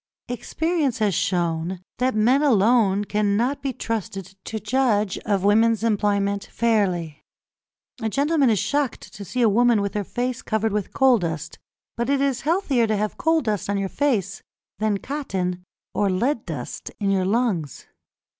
[0.29, 7.23] Experience has shown that men alone cannot be trusted to judge of women's employment fairly.
[8.01, 11.59] A gentleman is shocked to see a woman with her face covered with coal dust;
[11.97, 14.41] but it is healthier to have coal dust on your face
[14.79, 17.85] than cotton or lead dust in your lungs.